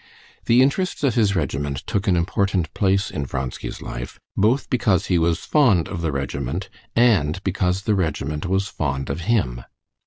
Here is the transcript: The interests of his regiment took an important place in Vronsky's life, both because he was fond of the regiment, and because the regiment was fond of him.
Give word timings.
The 0.45 0.63
interests 0.63 1.03
of 1.03 1.13
his 1.13 1.35
regiment 1.35 1.85
took 1.85 2.07
an 2.07 2.15
important 2.17 2.73
place 2.73 3.11
in 3.11 3.23
Vronsky's 3.23 3.83
life, 3.83 4.19
both 4.35 4.67
because 4.67 5.05
he 5.13 5.19
was 5.19 5.45
fond 5.45 5.87
of 5.87 6.01
the 6.01 6.11
regiment, 6.11 6.69
and 6.95 7.39
because 7.43 7.83
the 7.83 7.93
regiment 7.93 8.47
was 8.47 8.67
fond 8.67 9.11
of 9.11 9.21
him. 9.29 9.61